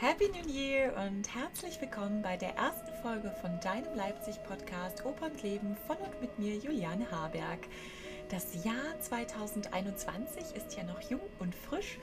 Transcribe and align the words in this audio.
Happy 0.00 0.28
New 0.28 0.50
Year 0.50 0.94
und 1.06 1.34
herzlich 1.34 1.78
willkommen 1.78 2.22
bei 2.22 2.38
der 2.38 2.56
ersten 2.56 2.90
Folge 3.02 3.30
von 3.42 3.60
deinem 3.60 3.94
Leipzig-Podcast 3.94 5.04
Oper 5.04 5.26
und 5.26 5.42
Leben 5.42 5.76
von 5.86 5.98
und 5.98 6.18
mit 6.22 6.38
mir, 6.38 6.56
Juliane 6.56 7.10
Haberg. 7.10 7.68
Das 8.30 8.64
Jahr 8.64 8.98
2021 9.00 10.56
ist 10.56 10.74
ja 10.74 10.84
noch 10.84 11.02
jung 11.10 11.20
und 11.38 11.54
frisch 11.54 11.98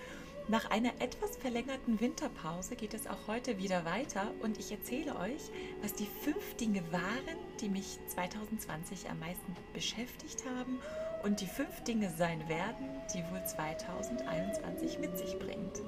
nach 0.48 0.70
einer 0.70 0.94
etwas 1.00 1.38
verlängerten 1.38 2.00
Winterpause 2.00 2.76
geht 2.76 2.94
es 2.94 3.08
auch 3.08 3.28
heute 3.28 3.58
wieder 3.58 3.84
weiter 3.84 4.32
und 4.44 4.60
ich 4.60 4.72
erzähle 4.72 5.16
euch, 5.18 5.50
was 5.82 5.94
die 5.94 6.08
fünf 6.24 6.56
Dinge 6.56 6.84
waren, 6.92 7.38
die 7.60 7.68
mich 7.68 7.98
2020 8.10 9.10
am 9.10 9.20
meisten 9.20 9.56
beschäftigt 9.74 10.44
haben 10.58 10.80
und 11.24 11.42
die 11.42 11.48
fünf 11.48 11.84
Dinge 11.84 12.12
sein 12.16 12.48
werden, 12.48 13.02
die 13.14 13.24
wohl 13.32 13.44
2021 13.44 15.00
mit 15.00 15.18
sich 15.18 15.38
bringt. 15.40 15.82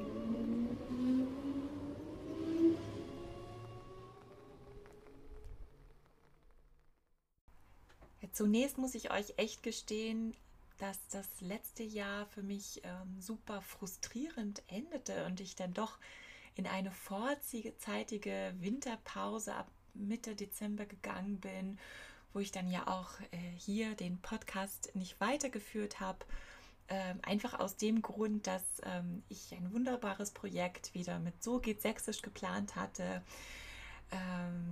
Zunächst 8.39 8.77
muss 8.77 8.95
ich 8.95 9.11
euch 9.11 9.33
echt 9.35 9.63
gestehen, 9.63 10.33
dass 10.77 10.97
das 11.09 11.27
letzte 11.41 11.83
Jahr 11.83 12.25
für 12.27 12.41
mich 12.41 12.79
ähm, 12.85 13.19
super 13.19 13.61
frustrierend 13.61 14.63
endete 14.67 15.25
und 15.25 15.41
ich 15.41 15.57
dann 15.57 15.73
doch 15.73 15.97
in 16.55 16.65
eine 16.65 16.89
vorzeitige 16.89 18.53
Winterpause 18.61 19.53
ab 19.53 19.67
Mitte 19.93 20.37
Dezember 20.37 20.85
gegangen 20.85 21.41
bin, 21.41 21.77
wo 22.31 22.39
ich 22.39 22.53
dann 22.53 22.69
ja 22.71 22.87
auch 22.87 23.19
äh, 23.31 23.37
hier 23.57 23.93
den 23.95 24.21
Podcast 24.21 24.95
nicht 24.95 25.19
weitergeführt 25.19 25.99
habe. 25.99 26.25
Ähm, 26.87 27.19
einfach 27.23 27.59
aus 27.59 27.75
dem 27.75 28.01
Grund, 28.01 28.47
dass 28.47 28.63
ähm, 28.83 29.21
ich 29.27 29.53
ein 29.53 29.73
wunderbares 29.73 30.31
Projekt 30.31 30.93
wieder 30.93 31.19
mit 31.19 31.43
So 31.43 31.59
geht 31.59 31.81
Sächsisch 31.81 32.21
geplant 32.21 32.77
hatte 32.77 33.21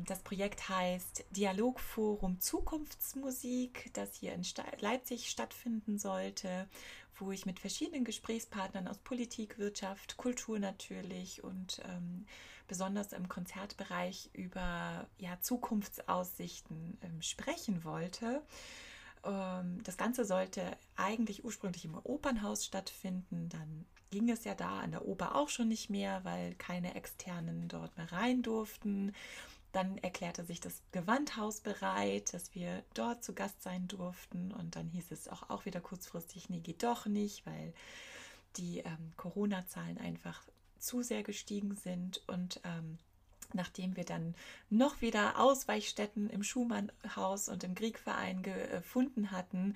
das 0.05 0.19
Projekt 0.19 0.69
heißt 0.69 1.25
Dialogforum 1.31 2.39
Zukunftsmusik, 2.39 3.91
das 3.93 4.15
hier 4.15 4.33
in 4.33 4.43
Leipzig 4.79 5.29
stattfinden 5.29 5.99
sollte, 5.99 6.67
wo 7.15 7.31
ich 7.31 7.45
mit 7.45 7.59
verschiedenen 7.59 8.05
Gesprächspartnern 8.05 8.87
aus 8.87 8.97
Politik, 8.99 9.57
Wirtschaft, 9.57 10.17
Kultur 10.17 10.59
natürlich 10.59 11.43
und 11.43 11.81
ähm, 11.85 12.25
besonders 12.67 13.13
im 13.13 13.27
Konzertbereich 13.27 14.29
über 14.33 15.07
ja, 15.17 15.39
Zukunftsaussichten 15.41 16.97
ähm, 17.01 17.21
sprechen 17.21 17.83
wollte. 17.83 18.41
Ähm, 19.27 19.83
das 19.83 19.97
Ganze 19.97 20.25
sollte 20.25 20.77
eigentlich 20.95 21.43
ursprünglich 21.43 21.85
im 21.85 21.95
Opernhaus 21.95 22.65
stattfinden, 22.65 23.49
dann 23.49 23.85
ging 24.09 24.29
es 24.29 24.45
ja 24.45 24.55
da 24.55 24.79
an 24.79 24.91
der 24.91 25.05
Oper 25.05 25.35
auch 25.35 25.49
schon 25.49 25.67
nicht 25.67 25.89
mehr, 25.89 26.23
weil 26.23 26.55
keine 26.55 26.95
Externen 26.95 27.67
dort 27.67 27.97
mehr 27.97 28.11
rein 28.11 28.41
durften. 28.41 29.13
Dann 29.73 29.97
erklärte 29.97 30.45
sich 30.45 30.61
das 30.61 30.81
Gewandhaus 30.91 31.59
bereit, 31.59 32.33
dass 32.33 32.55
wir 32.55 32.83
dort 32.93 33.23
zu 33.23 33.33
Gast 33.33 33.61
sein 33.61 33.87
durften. 33.89 34.53
Und 34.53 34.77
dann 34.77 34.87
hieß 34.87 35.11
es 35.11 35.27
auch, 35.27 35.49
auch 35.49 35.65
wieder 35.65 35.81
kurzfristig, 35.81 36.49
nee, 36.49 36.61
geht 36.61 36.83
doch 36.83 37.05
nicht, 37.05 37.45
weil 37.45 37.73
die 38.55 38.79
ähm, 38.79 39.11
Corona-Zahlen 39.17 39.97
einfach 39.97 40.41
zu 40.79 41.03
sehr 41.03 41.21
gestiegen 41.21 41.75
sind. 41.75 42.23
Und 42.27 42.61
ähm, 42.63 42.97
nachdem 43.53 43.95
wir 43.95 44.05
dann 44.05 44.35
noch 44.69 45.01
wieder 45.01 45.39
Ausweichstätten 45.39 46.29
im 46.29 46.43
Schumannhaus 46.43 47.49
und 47.49 47.63
im 47.63 47.75
Kriegverein 47.75 48.43
gefunden 48.43 49.31
hatten, 49.31 49.75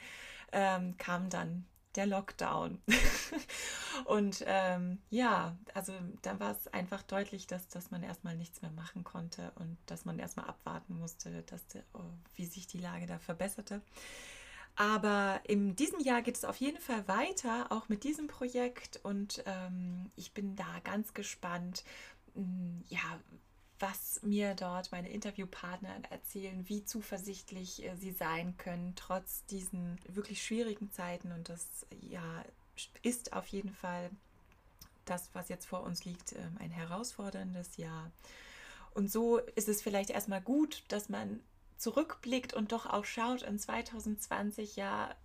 ähm, 0.52 0.98
kam 0.98 1.30
dann 1.30 1.66
der 1.96 2.06
Lockdown. 2.06 2.82
und 4.06 4.44
ähm, 4.48 5.00
ja, 5.10 5.58
also 5.74 5.94
dann 6.22 6.40
war 6.40 6.52
es 6.52 6.68
einfach 6.68 7.02
deutlich, 7.04 7.48
dass, 7.48 7.68
dass 7.68 7.92
man 7.92 8.04
erstmal 8.04 8.36
nichts 8.36 8.62
mehr 8.62 8.72
machen 8.72 9.04
konnte 9.04 9.52
und 9.56 9.78
dass 9.88 10.06
man 10.06 10.20
erstmal 10.20 10.48
abwarten 10.48 10.98
musste, 10.98 11.44
dass 11.44 11.68
der, 11.68 11.84
oh, 11.94 12.00
wie 12.36 12.46
sich 12.46 12.68
die 12.68 12.80
Lage 12.80 13.08
da 13.08 13.20
verbesserte. 13.20 13.82
Aber 14.76 15.42
in 15.44 15.76
diesem 15.76 16.00
Jahr 16.00 16.22
geht 16.22 16.38
es 16.38 16.46
auf 16.46 16.56
jeden 16.58 16.80
Fall 16.80 17.08
weiter, 17.08 17.72
auch 17.72 17.90
mit 17.90 18.04
diesem 18.04 18.28
Projekt. 18.28 19.00
Und 19.04 19.44
ähm, 19.46 20.12
ich 20.16 20.34
bin 20.34 20.56
da 20.56 20.80
ganz 20.84 21.14
gespannt, 21.14 21.84
hm, 22.36 22.84
ja, 22.88 23.20
was 23.82 24.22
mir 24.22 24.54
dort 24.54 24.92
meine 24.92 25.10
Interviewpartner 25.10 25.90
erzählen, 26.10 26.70
wie 26.70 26.86
zuversichtlich 26.86 27.84
äh, 27.84 27.96
sie 27.98 28.12
sein 28.12 28.56
können, 28.58 28.94
trotz 28.96 29.44
diesen 29.46 30.00
wirklich 30.08 30.44
schwierigen 30.44 30.92
Zeiten. 30.92 31.32
Und 31.32 31.50
das 31.50 31.66
ja 32.02 32.44
ist 33.02 33.34
auf 33.34 33.48
jeden 33.48 33.74
Fall 33.74 34.10
das, 35.06 35.30
was 35.34 35.50
jetzt 35.50 35.66
vor 35.66 35.84
uns 35.84 36.06
liegt, 36.06 36.34
ähm, 36.34 36.58
ein 36.60 36.72
herausforderndes 36.72 37.78
Jahr. 37.78 38.12
Und 38.94 39.12
so 39.12 39.38
ist 39.38 39.68
es 39.68 39.82
vielleicht 39.82 40.10
erstmal 40.10 40.42
gut, 40.42 40.84
dass 40.88 41.10
man 41.10 41.40
zurückblickt 41.78 42.54
und 42.54 42.72
doch 42.72 42.86
auch 42.86 43.06
schaut 43.06 43.42
in 43.42 43.58
2020 43.58 44.76
ja, 44.76 45.16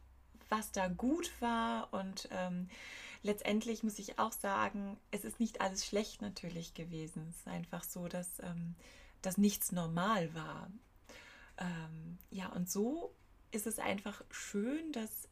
was 0.48 0.72
da 0.72 0.88
gut 0.88 1.30
war 1.40 1.92
und 1.92 2.28
ähm, 2.30 2.68
letztendlich 3.22 3.82
muss 3.82 3.98
ich 3.98 4.18
auch 4.18 4.32
sagen, 4.32 4.98
es 5.10 5.24
ist 5.24 5.40
nicht 5.40 5.60
alles 5.60 5.86
schlecht 5.86 6.22
natürlich 6.22 6.74
gewesen. 6.74 7.26
Es 7.30 7.36
ist 7.38 7.48
einfach 7.48 7.84
so, 7.84 8.08
dass, 8.08 8.38
ähm, 8.40 8.74
dass 9.22 9.38
nichts 9.38 9.72
normal 9.72 10.34
war. 10.34 10.70
Ähm, 11.58 12.18
ja, 12.30 12.48
und 12.48 12.70
so 12.70 13.14
ist 13.50 13.66
es 13.66 13.78
einfach 13.78 14.22
schön, 14.30 14.92
dass 14.92 15.28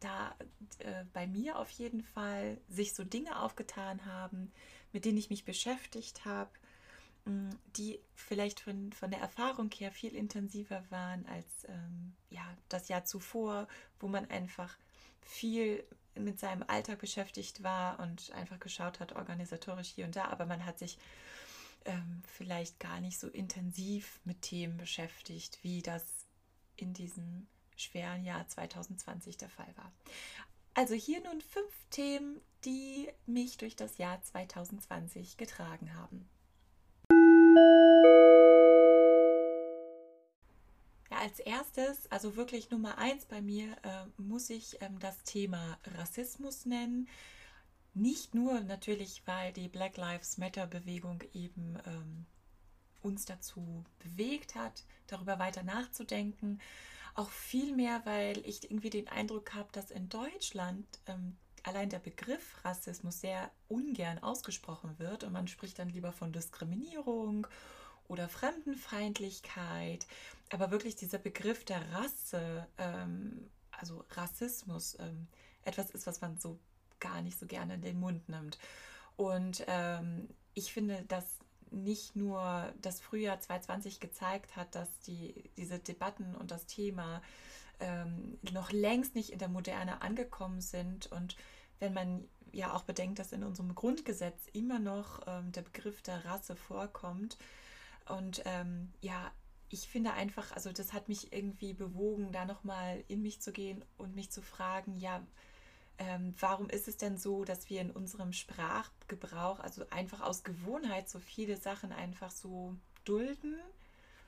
da 0.00 0.34
äh, 0.78 1.04
bei 1.12 1.26
mir 1.26 1.58
auf 1.58 1.70
jeden 1.70 2.02
Fall 2.02 2.58
sich 2.68 2.92
so 2.94 3.04
Dinge 3.04 3.40
aufgetan 3.40 4.04
haben, 4.04 4.52
mit 4.92 5.04
denen 5.04 5.18
ich 5.18 5.30
mich 5.30 5.44
beschäftigt 5.44 6.24
habe, 6.24 6.50
mm, 7.24 7.50
die 7.76 8.00
vielleicht 8.14 8.60
von, 8.60 8.92
von 8.92 9.10
der 9.10 9.20
Erfahrung 9.20 9.70
her 9.70 9.92
viel 9.92 10.14
intensiver 10.14 10.82
waren 10.90 11.24
als 11.26 11.46
ähm, 11.68 12.14
ja, 12.30 12.44
das 12.68 12.88
Jahr 12.88 13.04
zuvor, 13.04 13.68
wo 14.00 14.08
man 14.08 14.28
einfach 14.28 14.76
viel 15.20 15.84
mit 16.14 16.38
seinem 16.38 16.64
Alltag 16.66 16.98
beschäftigt 16.98 17.62
war 17.62 18.00
und 18.00 18.32
einfach 18.32 18.60
geschaut 18.60 19.00
hat, 19.00 19.12
organisatorisch 19.12 19.88
hier 19.88 20.04
und 20.04 20.16
da, 20.16 20.26
aber 20.26 20.46
man 20.46 20.64
hat 20.64 20.78
sich 20.78 20.98
ähm, 21.84 22.22
vielleicht 22.26 22.78
gar 22.80 23.00
nicht 23.00 23.18
so 23.18 23.28
intensiv 23.28 24.20
mit 24.24 24.42
Themen 24.42 24.76
beschäftigt, 24.76 25.58
wie 25.62 25.82
das 25.82 26.04
in 26.76 26.94
diesem 26.94 27.46
schweren 27.76 28.24
Jahr 28.24 28.46
2020 28.46 29.36
der 29.36 29.48
Fall 29.48 29.72
war. 29.76 29.92
Also 30.74 30.94
hier 30.94 31.20
nun 31.22 31.40
fünf 31.40 31.72
Themen, 31.90 32.40
die 32.64 33.08
mich 33.26 33.58
durch 33.58 33.76
das 33.76 33.98
Jahr 33.98 34.22
2020 34.22 35.36
getragen 35.36 35.94
haben. 35.94 36.28
Als 41.22 41.38
erstes, 41.38 42.10
also 42.10 42.34
wirklich 42.36 42.70
Nummer 42.70 42.98
eins 42.98 43.26
bei 43.26 43.40
mir, 43.40 43.76
äh, 43.84 44.20
muss 44.20 44.50
ich 44.50 44.82
ähm, 44.82 44.98
das 44.98 45.22
Thema 45.22 45.78
Rassismus 45.96 46.66
nennen. 46.66 47.08
Nicht 47.94 48.34
nur 48.34 48.60
natürlich, 48.60 49.22
weil 49.24 49.52
die 49.52 49.68
Black 49.68 49.96
Lives 49.96 50.36
Matter 50.36 50.66
Bewegung 50.66 51.22
eben 51.32 51.78
ähm, 51.86 52.26
uns 53.02 53.24
dazu 53.24 53.84
bewegt 54.00 54.56
hat, 54.56 54.84
darüber 55.06 55.38
weiter 55.38 55.62
nachzudenken. 55.62 56.60
Auch 57.14 57.30
vielmehr, 57.30 58.00
weil 58.04 58.38
ich 58.44 58.64
irgendwie 58.64 58.90
den 58.90 59.06
Eindruck 59.06 59.54
habe, 59.54 59.68
dass 59.70 59.92
in 59.92 60.08
Deutschland 60.08 60.86
ähm, 61.06 61.36
allein 61.62 61.88
der 61.88 62.00
Begriff 62.00 62.64
Rassismus 62.64 63.20
sehr 63.20 63.52
ungern 63.68 64.18
ausgesprochen 64.18 64.98
wird 64.98 65.22
und 65.22 65.32
man 65.32 65.46
spricht 65.46 65.78
dann 65.78 65.90
lieber 65.90 66.10
von 66.10 66.32
Diskriminierung 66.32 67.46
oder 68.12 68.28
Fremdenfeindlichkeit, 68.28 70.06
aber 70.50 70.70
wirklich 70.70 70.96
dieser 70.96 71.18
Begriff 71.18 71.64
der 71.64 71.80
Rasse, 71.92 72.66
ähm, 72.76 73.50
also 73.70 74.04
Rassismus, 74.10 74.98
ähm, 75.00 75.26
etwas 75.64 75.90
ist, 75.90 76.06
was 76.06 76.20
man 76.20 76.38
so 76.38 76.58
gar 77.00 77.22
nicht 77.22 77.38
so 77.38 77.46
gerne 77.46 77.74
in 77.74 77.80
den 77.80 77.98
Mund 77.98 78.28
nimmt. 78.28 78.58
Und 79.16 79.64
ähm, 79.66 80.28
ich 80.52 80.72
finde, 80.72 81.04
dass 81.08 81.24
nicht 81.70 82.14
nur 82.14 82.72
das 82.82 83.00
Frühjahr 83.00 83.40
2020 83.40 83.98
gezeigt 83.98 84.56
hat, 84.56 84.74
dass 84.74 85.00
die, 85.00 85.50
diese 85.56 85.78
Debatten 85.78 86.34
und 86.34 86.50
das 86.50 86.66
Thema 86.66 87.22
ähm, 87.80 88.38
noch 88.52 88.72
längst 88.72 89.14
nicht 89.14 89.30
in 89.30 89.38
der 89.38 89.48
Moderne 89.48 90.02
angekommen 90.02 90.60
sind. 90.60 91.06
Und 91.06 91.36
wenn 91.78 91.94
man 91.94 92.28
ja 92.52 92.74
auch 92.74 92.82
bedenkt, 92.82 93.18
dass 93.18 93.32
in 93.32 93.42
unserem 93.42 93.74
Grundgesetz 93.74 94.48
immer 94.52 94.78
noch 94.78 95.22
ähm, 95.26 95.50
der 95.52 95.62
Begriff 95.62 96.02
der 96.02 96.26
Rasse 96.26 96.56
vorkommt, 96.56 97.38
und 98.12 98.42
ähm, 98.44 98.92
ja, 99.00 99.32
ich 99.70 99.88
finde 99.88 100.12
einfach, 100.12 100.52
also 100.52 100.70
das 100.70 100.92
hat 100.92 101.08
mich 101.08 101.32
irgendwie 101.32 101.72
bewogen, 101.72 102.30
da 102.30 102.44
nochmal 102.44 103.02
in 103.08 103.22
mich 103.22 103.40
zu 103.40 103.52
gehen 103.52 103.82
und 103.96 104.14
mich 104.14 104.30
zu 104.30 104.42
fragen, 104.42 104.96
ja, 104.98 105.26
ähm, 105.96 106.34
warum 106.38 106.68
ist 106.68 106.88
es 106.88 106.98
denn 106.98 107.16
so, 107.16 107.44
dass 107.44 107.70
wir 107.70 107.80
in 107.80 107.90
unserem 107.90 108.34
Sprachgebrauch, 108.34 109.60
also 109.60 109.88
einfach 109.88 110.20
aus 110.20 110.44
Gewohnheit, 110.44 111.08
so 111.08 111.18
viele 111.18 111.56
Sachen 111.56 111.90
einfach 111.90 112.30
so 112.30 112.76
dulden, 113.04 113.56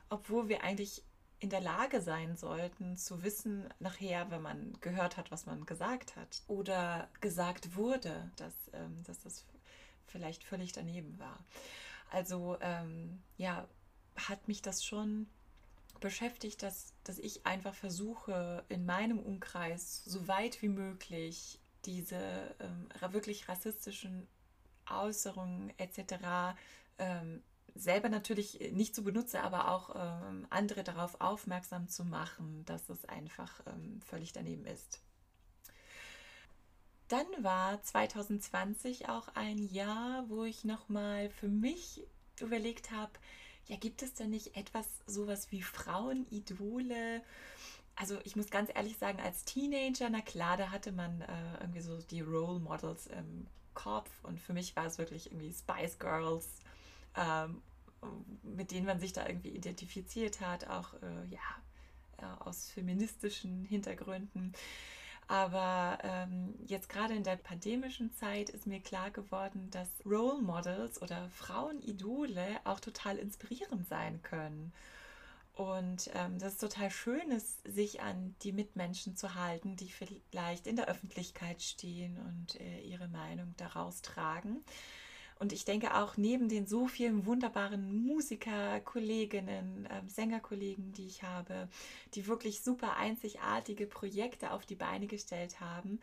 obwohl 0.08 0.48
wir 0.48 0.62
eigentlich 0.62 1.02
in 1.40 1.50
der 1.50 1.60
Lage 1.60 2.00
sein 2.00 2.36
sollten, 2.36 2.96
zu 2.96 3.22
wissen, 3.22 3.69
nachher, 3.81 4.31
wenn 4.31 4.40
man 4.40 4.78
gehört 4.81 5.19
hat, 5.19 5.31
was 5.31 5.44
man 5.44 5.66
gesagt 5.66 6.16
hat 6.16 6.42
oder 6.46 7.10
gesagt 7.20 7.76
wurde, 7.76 8.31
dass, 8.36 8.54
ähm, 8.72 9.02
dass 9.04 9.20
das 9.20 9.44
vielleicht 10.06 10.42
völlig 10.42 10.72
daneben 10.72 11.19
war. 11.19 11.38
Also 12.11 12.56
ähm, 12.61 13.23
ja, 13.37 13.67
hat 14.17 14.49
mich 14.49 14.62
das 14.62 14.85
schon 14.85 15.27
beschäftigt, 16.01 16.62
dass, 16.62 16.93
dass 17.05 17.19
ich 17.19 17.47
einfach 17.47 17.75
versuche, 17.75 18.65
in 18.69 18.85
meinem 18.85 19.19
Umkreis 19.19 20.05
so 20.05 20.29
weit 20.29 20.61
wie 20.62 20.69
möglich 20.69 21.59
diese 21.85 22.17
ähm, 22.61 22.89
wirklich 23.12 23.49
rassistischen 23.49 24.27
Äußerungen 24.91 25.73
etc. 25.79 26.56
Ähm, 26.99 27.43
selber 27.75 28.09
natürlich 28.09 28.61
nicht 28.73 28.95
zu 28.95 29.03
benutzen, 29.03 29.39
aber 29.39 29.71
auch 29.71 29.95
ähm, 29.97 30.47
andere 30.51 30.85
darauf 30.85 31.21
aufmerksam 31.21 31.89
zu 31.89 32.05
machen, 32.05 32.65
dass 32.67 32.89
es 32.89 33.05
einfach 33.06 33.61
ähm, 33.67 34.01
völlig 34.03 34.33
daneben 34.33 34.67
ist. 34.67 35.01
Dann 37.09 37.27
war 37.41 37.83
2020 37.83 39.09
auch 39.09 39.29
ein 39.35 39.59
Jahr, 39.59 40.25
wo 40.29 40.45
ich 40.45 40.65
nochmal 40.65 41.29
für 41.31 41.49
mich 41.49 42.03
überlegt 42.41 42.91
habe, 42.91 43.12
ja, 43.67 43.77
gibt 43.77 44.03
es 44.03 44.15
denn 44.15 44.31
nicht 44.31 44.56
etwas 44.56 44.87
sowas 45.06 45.51
wie 45.51 45.62
Frauenidole? 45.62 47.23
Also 47.97 48.19
ich 48.25 48.37
muss 48.37 48.51
ganz 48.51 48.71
ehrlich 48.75 48.99
sagen, 48.99 49.21
als 49.21 49.45
Teenager, 49.45 50.11
na 50.11 50.21
klar, 50.21 50.56
da 50.56 50.71
hatte 50.71 50.93
man 50.93 51.21
äh, 51.23 51.27
irgendwie 51.61 51.81
so 51.81 51.99
die 51.99 52.21
Role 52.21 52.59
Models 52.59 53.06
im 53.06 53.47
Kopf 53.75 54.11
und 54.23 54.41
für 54.41 54.53
mich 54.53 54.75
war 54.77 54.87
es 54.87 54.99
wirklich 54.99 55.27
irgendwie 55.27 55.53
Spice 55.53 55.99
Girls, 55.99 56.49
ähm, 57.17 57.62
mit 58.43 58.71
denen 58.71 58.87
man 58.87 59.01
sich 59.01 59.12
da 59.12 59.27
irgendwie 59.27 59.51
identifiziert 59.51 60.41
hat, 60.41 60.67
auch 60.69 60.95
äh, 60.95 61.27
ja, 61.31 61.39
äh, 62.19 62.43
aus 62.45 62.71
feministischen 62.71 63.65
Hintergründen. 63.65 64.53
Aber 65.26 65.99
ähm, 66.03 66.55
jetzt 66.67 66.88
gerade 66.88 67.15
in 67.15 67.25
der 67.25 67.37
pandemischen 67.37 68.12
Zeit 68.15 68.50
ist 68.50 68.67
mir 68.67 68.81
klar 68.81 69.11
geworden, 69.11 69.71
dass 69.71 69.88
Role 70.05 70.43
Models 70.43 71.00
oder 71.00 71.29
Frauenidole 71.31 72.61
auch 72.65 72.81
total 72.81 73.17
inspirierend 73.17 73.88
sein 73.88 74.23
können. 74.23 74.73
Und 75.55 76.11
ähm, 76.15 76.38
das 76.38 76.55
ist 76.55 76.61
total 76.61 76.91
schön 76.91 77.31
ist, 77.31 77.62
sich 77.65 78.03
an 78.03 78.35
die 78.43 78.53
Mitmenschen 78.53 79.17
zu 79.17 79.37
halten, 79.37 79.76
die 79.76 79.88
vielleicht 79.88 80.67
in 80.67 80.75
der 80.76 80.88
Öffentlichkeit 80.88 81.62
stehen 81.62 82.19
und 82.19 82.61
äh, 82.61 82.81
ihre 82.81 83.06
Meinung 83.09 83.55
daraus 83.56 84.03
tragen. 84.03 84.65
Und 85.44 85.52
ich 85.52 85.67
denke 85.67 85.94
auch 85.94 86.17
neben 86.17 86.49
den 86.49 86.67
so 86.67 86.87
vielen 86.87 87.26
wunderbaren 87.26 88.06
Musiker, 88.06 88.81
Kolleginnen, 88.81 89.85
äh, 89.85 90.00
Sängerkollegen, 90.08 90.93
die 90.93 91.06
ich 91.06 91.23
habe, 91.23 91.69
die 92.14 92.26
wirklich 92.26 92.62
super 92.62 92.96
einzigartige 92.96 93.87
Projekte 93.87 94.52
auf 94.52 94.64
die 94.64 94.75
Beine 94.75 95.06
gestellt 95.06 95.61
haben, 95.61 96.00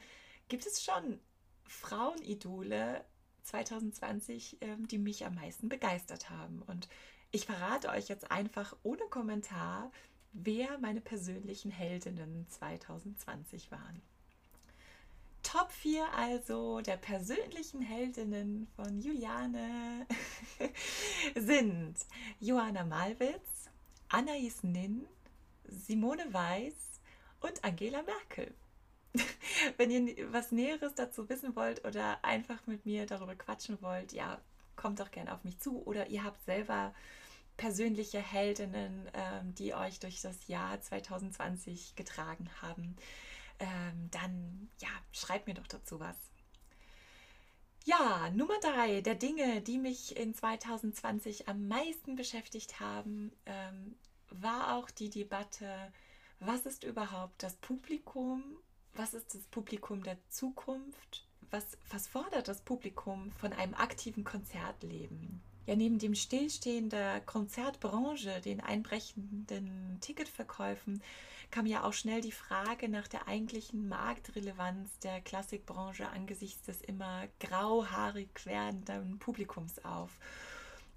gibt 0.48 0.68
es 0.68 0.84
schon 0.84 1.20
Frauenidole 1.64 3.04
2020, 3.42 4.62
äh, 4.62 4.76
die 4.78 5.00
mich 5.00 5.26
am 5.26 5.34
meisten 5.34 5.70
begeistert 5.70 6.30
haben. 6.30 6.62
Und 6.68 6.88
ich 7.32 7.48
verrate 7.48 7.90
euch 7.90 8.10
jetzt 8.10 8.30
einfach 8.30 8.78
ohne 8.84 9.06
Kommentar, 9.10 9.92
wer 10.34 10.78
meine 10.78 11.02
persönlichen 11.02 11.72
Heldinnen 11.72 12.46
2020 12.48 13.72
waren. 13.72 14.04
Top 15.44 15.72
4 15.72 16.06
also 16.14 16.82
der 16.82 16.98
persönlichen 16.98 17.82
Heldinnen 17.82 18.68
von 18.76 19.02
Juliane 19.02 20.06
sind 21.36 21.96
Johanna 22.40 22.84
Malwitz, 22.84 23.70
Anais 24.10 24.64
Nin, 24.64 25.06
Simone 25.66 26.32
Weiß 26.32 27.02
und 27.42 27.64
Angela 27.64 28.04
Merkel. 28.04 28.54
Wenn 29.78 29.92
ihr 29.92 30.32
was 30.32 30.52
Näheres 30.52 30.94
dazu 30.96 31.28
wissen 31.28 31.56
wollt 31.56 31.86
oder 31.86 32.24
einfach 32.24 32.66
mit 32.68 32.86
mir 32.86 33.06
darüber 33.06 33.36
quatschen 33.36 33.82
wollt, 33.82 34.14
ja, 34.14 34.40
kommt 34.76 35.00
doch 35.00 35.12
gerne 35.12 35.34
auf 35.34 35.44
mich 35.44 35.60
zu. 35.60 35.84
Oder 35.86 36.08
ihr 36.08 36.24
habt 36.24 36.44
selber 36.46 36.94
persönliche 37.58 38.20
Heldinnen, 38.20 39.10
ähm, 39.14 39.54
die 39.56 39.74
euch 39.74 40.00
durch 40.00 40.22
das 40.22 40.48
Jahr 40.48 40.80
2020 40.80 41.96
getragen 41.96 42.50
haben 42.62 42.96
ähm, 43.62 44.10
dann 44.12 44.70
ja, 44.80 44.90
schreib 45.12 45.48
mir 45.48 45.54
doch 45.54 45.68
dazu 45.68 46.00
was. 46.00 46.18
Ja, 47.86 48.30
Nummer 48.32 48.60
drei 48.60 49.02
der 49.02 49.16
Dinge, 49.16 49.62
die 49.62 49.78
mich 49.78 50.18
in 50.18 50.34
2020 50.34 51.48
am 51.48 51.68
meisten 51.68 52.16
beschäftigt 52.16 52.80
haben, 52.80 53.32
ähm, 53.46 53.96
war 54.30 54.76
auch 54.76 54.90
die 54.90 55.10
Debatte, 55.10 55.92
was 56.40 56.66
ist 56.66 56.84
überhaupt 56.84 57.42
das 57.44 57.56
Publikum? 57.58 58.44
Was 58.94 59.14
ist 59.14 59.34
das 59.34 59.44
Publikum 59.44 60.04
der 60.04 60.18
Zukunft? 60.30 61.26
Was, 61.50 61.78
was 61.90 62.08
fordert 62.08 62.48
das 62.48 62.62
Publikum 62.62 63.32
von 63.32 63.54
einem 63.54 63.74
aktiven 63.74 64.24
Konzertleben? 64.24 65.42
Ja, 65.66 65.76
neben 65.76 66.00
dem 66.00 66.16
Stillstehen 66.16 66.90
der 66.90 67.22
Konzertbranche, 67.22 68.42
den 68.42 68.62
einbrechenden 68.62 69.98
Ticketverkäufen, 70.02 71.02
kam 71.52 71.66
ja 71.66 71.84
auch 71.84 71.94
schnell 71.94 72.22
die 72.22 72.32
Frage 72.32 72.90
nach 72.90 73.08
der 73.08 73.28
eigentlichen 73.28 73.88
Marktrelevanz 73.88 74.98
der 75.00 75.22
Klassikbranche 75.22 76.08
angesichts 76.10 76.64
des 76.64 76.82
immer 76.82 77.28
grauhaarig 77.40 78.30
werdenden 78.46 79.20
Publikums 79.20 79.84
auf. 79.84 80.18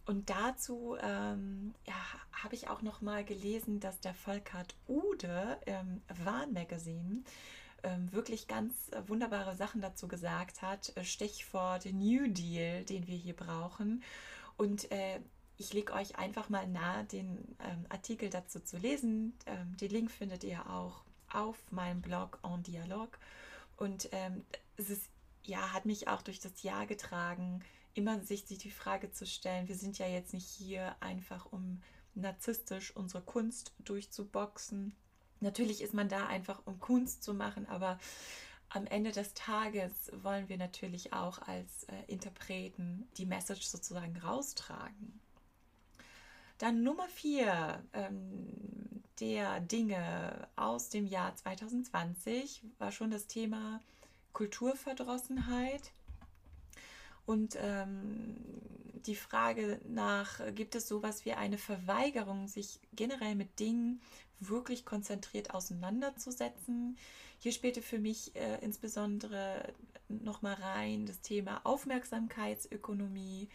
Und 0.07 0.31
dazu 0.31 0.97
ähm, 1.01 1.75
ja, 1.87 1.95
habe 2.33 2.55
ich 2.55 2.69
auch 2.69 2.83
noch 2.83 3.01
mal 3.01 3.25
gelesen, 3.25 3.81
dass 3.81 4.01
der 4.01 4.15
Volkart 4.15 4.75
Ude 4.87 5.59
im 5.67 6.03
Warn 6.25 6.53
Magazine 6.53 7.23
ähm, 7.83 8.13
wirklich 8.13 8.47
ganz 8.47 8.91
wunderbare 9.07 9.57
Sachen 9.57 9.81
dazu 9.81 10.07
gesagt 10.07 10.63
hat. 10.63 10.93
Stichwort 11.03 11.87
New 11.87 12.29
Deal, 12.29 12.85
den 12.85 13.07
wir 13.07 13.17
hier 13.17 13.35
brauchen. 13.35 14.03
Und 14.57 14.91
äh, 14.91 15.21
ich 15.57 15.73
lege 15.73 15.93
euch 15.93 16.17
einfach 16.17 16.49
mal 16.49 16.67
nahe, 16.67 17.05
den 17.05 17.57
ähm, 17.61 17.87
Artikel 17.89 18.31
dazu 18.31 18.61
zu 18.61 18.77
lesen. 18.77 19.35
Ähm, 19.47 19.77
den 19.77 19.91
Link 19.91 20.11
findet 20.11 20.45
ihr 20.45 20.69
auch 20.71 21.05
auf 21.33 21.57
meinem 21.71 22.01
Blog 22.01 22.39
En 22.43 22.63
Dialog. 22.63 23.19
Und 23.77 24.09
ähm, 24.13 24.45
es 24.77 24.91
ist, 24.91 25.11
ja, 25.43 25.73
hat 25.73 25.85
mich 25.85 26.09
auch 26.09 26.23
durch 26.23 26.41
das 26.41 26.63
Jahr 26.63 26.87
getragen, 26.87 27.63
immer 27.95 28.21
sich 28.21 28.45
die 28.45 28.71
Frage 28.71 29.13
zu 29.13 29.27
stellen, 29.27 29.69
wir 29.69 29.77
sind 29.77 29.99
ja 29.99 30.07
jetzt 30.07 30.33
nicht 30.33 30.47
hier 30.47 30.97
einfach, 31.01 31.47
um 31.53 31.81
narzisstisch 32.15 32.95
unsere 32.97 33.23
Kunst 33.23 33.73
durchzuboxen. 33.79 34.95
Natürlich 35.41 35.83
ist 35.83 35.95
man 35.95 36.09
da 36.09 36.27
einfach, 36.27 36.63
um 36.65 36.81
Kunst 36.81 37.23
zu 37.23 37.35
machen, 37.35 37.67
aber 37.67 37.99
am 38.75 38.87
Ende 38.87 39.13
des 39.13 39.35
Tages 39.35 40.11
wollen 40.23 40.49
wir 40.49 40.59
natürlich 40.59 41.13
auch 41.13 41.39
als 41.47 41.85
äh, 41.85 41.95
Interpreten 42.09 43.09
die 43.17 43.25
Message 43.25 43.67
sozusagen 43.67 44.17
raustragen. 44.17 45.21
Dann 46.59 46.83
Nummer 46.83 47.07
vier 47.09 47.81
ähm, 47.93 49.03
der 49.21 49.61
Dinge 49.61 50.49
aus 50.57 50.89
dem 50.89 51.07
Jahr 51.07 51.37
2020 51.37 52.63
war 52.79 52.91
schon 52.91 53.13
das 53.13 53.29
Thema 53.29 53.81
Kulturverdrossenheit 54.33 55.93
und 57.27 57.57
ähm, 57.61 58.37
die 59.07 59.17
Frage 59.17 59.81
nach, 59.87 60.41
gibt 60.55 60.75
es 60.75 60.89
sowas 60.89 61.25
wie 61.25 61.33
eine 61.33 61.59
Verweigerung, 61.59 62.49
sich 62.49 62.81
generell 62.93 63.35
mit 63.35 63.59
Dingen 63.61 64.01
wirklich 64.41 64.85
konzentriert 64.85 65.55
auseinanderzusetzen? 65.55 66.97
Hier 67.39 67.53
spielte 67.53 67.83
für 67.83 67.99
mich 67.99 68.35
äh, 68.37 68.59
insbesondere 68.63 69.75
nochmal 70.09 70.55
rein 70.55 71.07
das 71.07 71.21
Thema 71.21 71.61
Aufmerksamkeitsökonomie 71.65 73.49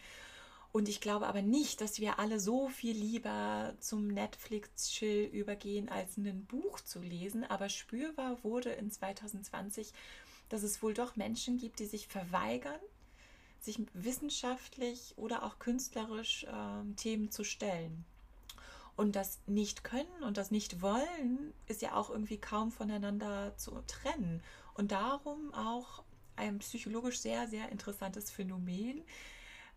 und 0.72 0.88
ich 0.88 1.00
glaube 1.00 1.26
aber 1.26 1.42
nicht, 1.42 1.80
dass 1.80 1.98
wir 1.98 2.18
alle 2.18 2.38
so 2.38 2.68
viel 2.68 2.96
lieber 2.96 3.74
zum 3.80 4.06
Netflix-Chill 4.06 5.24
übergehen, 5.24 5.88
als 5.88 6.16
ein 6.16 6.46
Buch 6.46 6.80
zu 6.80 7.00
lesen. 7.00 7.44
Aber 7.44 7.68
spürbar 7.68 8.44
wurde 8.44 8.70
in 8.70 8.90
2020, 8.90 9.92
dass 10.48 10.62
es 10.62 10.80
wohl 10.82 10.94
doch 10.94 11.16
Menschen 11.16 11.58
gibt, 11.58 11.80
die 11.80 11.86
sich 11.86 12.06
verweigern, 12.06 12.80
sich 13.64 13.80
wissenschaftlich 13.94 15.14
oder 15.16 15.44
auch 15.44 15.58
künstlerisch 15.58 16.44
äh, 16.44 16.94
Themen 16.96 17.30
zu 17.30 17.44
stellen. 17.44 18.04
Und 18.96 19.16
das 19.16 19.38
nicht 19.46 19.82
können 19.82 20.22
und 20.22 20.36
das 20.36 20.50
nicht 20.50 20.82
wollen 20.82 21.54
ist 21.66 21.80
ja 21.80 21.94
auch 21.94 22.10
irgendwie 22.10 22.36
kaum 22.36 22.70
voneinander 22.70 23.56
zu 23.56 23.82
trennen. 23.86 24.42
Und 24.74 24.92
darum 24.92 25.54
auch 25.54 26.02
ein 26.36 26.58
psychologisch 26.58 27.18
sehr, 27.18 27.46
sehr 27.48 27.70
interessantes 27.70 28.30
Phänomen, 28.30 29.02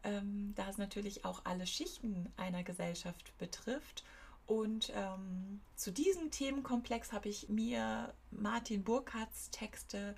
ähm, 0.04 0.54
da 0.56 0.70
es 0.70 0.78
natürlich 0.78 1.26
auch 1.26 1.46
alle 1.46 1.68
Schichten 1.68 2.32
einer 2.38 2.64
Gesellschaft 2.64 3.38
betrifft. 3.38 4.04
Und 4.46 4.92
ähm, 4.94 5.62
zu 5.76 5.92
diesem 5.92 6.30
Themenkomplex 6.32 7.14
habe 7.14 7.30
ich 7.30 7.48
mir 7.48 8.14
Martin 8.32 8.84
Burkhardts 8.84 9.52
Texte 9.52 10.16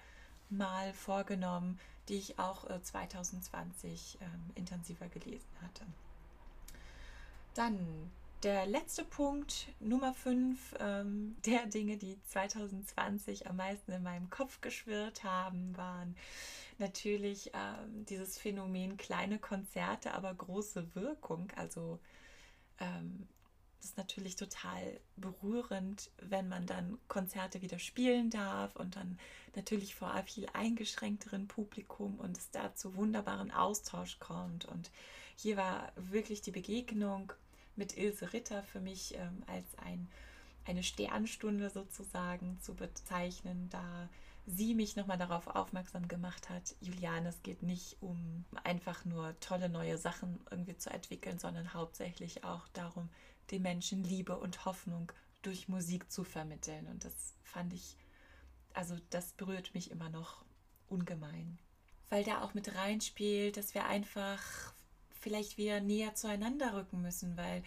mal 0.49 0.93
vorgenommen, 0.93 1.79
die 2.09 2.15
ich 2.15 2.39
auch 2.39 2.69
äh, 2.69 2.81
2020 2.81 4.19
ähm, 4.21 4.51
intensiver 4.55 5.07
gelesen 5.07 5.49
hatte. 5.61 5.85
Dann 7.53 8.11
der 8.43 8.67
letzte 8.67 9.03
Punkt, 9.03 9.69
Nummer 9.79 10.13
5, 10.13 10.75
ähm, 10.79 11.35
der 11.45 11.65
Dinge, 11.65 11.97
die 11.97 12.17
2020 12.27 13.47
am 13.47 13.57
meisten 13.57 13.91
in 13.91 14.03
meinem 14.03 14.29
Kopf 14.29 14.61
geschwirrt 14.61 15.23
haben, 15.23 15.75
waren 15.77 16.15
natürlich 16.77 17.51
ähm, 17.53 18.05
dieses 18.05 18.37
Phänomen 18.37 18.97
kleine 18.97 19.39
Konzerte, 19.39 20.13
aber 20.13 20.33
große 20.33 20.93
Wirkung. 20.95 21.47
Also 21.55 21.99
das 23.85 23.97
natürlich 23.97 24.35
total 24.35 24.99
berührend, 25.15 26.09
wenn 26.17 26.47
man 26.47 26.65
dann 26.65 26.97
Konzerte 27.07 27.61
wieder 27.61 27.77
spielen 27.77 28.29
darf 28.29 28.75
und 28.75 28.95
dann 28.95 29.19
natürlich 29.55 29.95
vor 29.95 30.11
viel 30.25 30.47
eingeschränkteren 30.53 31.47
Publikum 31.47 32.19
und 32.19 32.37
es 32.37 32.49
da 32.51 32.73
zu 32.73 32.95
wunderbaren 32.95 33.51
Austausch 33.51 34.19
kommt. 34.19 34.65
Und 34.65 34.91
hier 35.35 35.57
war 35.57 35.91
wirklich 35.95 36.41
die 36.41 36.51
Begegnung 36.51 37.31
mit 37.75 37.95
Ilse 37.97 38.33
Ritter 38.33 38.63
für 38.63 38.79
mich 38.79 39.15
ähm, 39.15 39.43
als 39.47 39.65
ein, 39.77 40.09
eine 40.65 40.81
Sternstunde 40.81 41.69
sozusagen 41.69 42.59
zu 42.61 42.73
bezeichnen, 42.73 43.69
da 43.69 44.09
sie 44.47 44.75
mich 44.75 44.95
nochmal 44.95 45.17
darauf 45.17 45.47
aufmerksam 45.47 46.07
gemacht 46.07 46.49
hat, 46.49 46.75
Juliane, 46.79 47.29
es 47.29 47.41
geht 47.41 47.63
nicht 47.63 47.97
um 48.01 48.45
einfach 48.63 49.05
nur 49.05 49.39
tolle 49.39 49.69
neue 49.69 49.97
Sachen 49.97 50.39
irgendwie 50.51 50.77
zu 50.77 50.89
entwickeln, 50.89 51.39
sondern 51.39 51.73
hauptsächlich 51.73 52.43
auch 52.43 52.67
darum, 52.69 53.09
den 53.51 53.61
Menschen 53.61 54.03
Liebe 54.03 54.37
und 54.37 54.65
Hoffnung 54.65 55.11
durch 55.41 55.67
Musik 55.67 56.11
zu 56.11 56.23
vermitteln. 56.23 56.87
Und 56.87 57.05
das 57.05 57.33
fand 57.43 57.73
ich, 57.73 57.97
also 58.73 58.95
das 59.09 59.33
berührt 59.33 59.73
mich 59.73 59.91
immer 59.91 60.09
noch 60.09 60.43
ungemein. 60.87 61.59
Weil 62.09 62.23
da 62.23 62.41
auch 62.41 62.53
mit 62.53 62.75
reinspielt, 62.75 63.57
dass 63.57 63.73
wir 63.73 63.85
einfach 63.85 64.41
vielleicht 65.19 65.57
wieder 65.57 65.79
näher 65.79 66.15
zueinander 66.15 66.75
rücken 66.75 67.01
müssen, 67.01 67.35
weil 67.37 67.63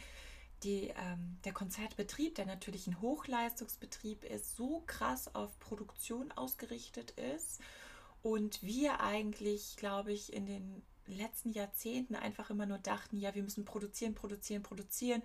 die, 0.62 0.92
ähm, 0.97 1.38
der 1.44 1.52
Konzertbetrieb, 1.52 2.35
der 2.35 2.47
natürlich 2.47 2.87
ein 2.87 3.00
Hochleistungsbetrieb 3.00 4.25
ist, 4.25 4.56
so 4.56 4.82
krass 4.87 5.35
auf 5.35 5.58
Produktion 5.58 6.32
ausgerichtet 6.32 7.12
ist 7.12 7.61
und 8.23 8.62
wir 8.62 9.00
eigentlich, 9.00 9.76
glaube 9.76 10.12
ich, 10.12 10.32
in 10.32 10.47
den 10.47 10.82
letzten 11.06 11.50
Jahrzehnten 11.50 12.14
einfach 12.14 12.50
immer 12.50 12.66
nur 12.66 12.78
dachten, 12.78 13.16
ja, 13.16 13.35
wir 13.35 13.42
müssen 13.42 13.64
produzieren, 13.64 14.14
produzieren, 14.14 14.62
produzieren 14.62 15.23